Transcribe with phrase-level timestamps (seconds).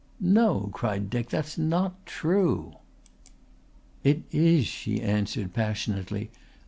[0.19, 1.29] "No," cried Dick.
[1.29, 2.73] "That's not true."
[4.03, 6.31] "It is," she answered passionately.